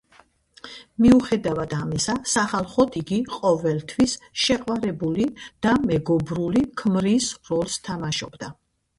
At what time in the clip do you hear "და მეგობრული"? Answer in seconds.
5.67-6.65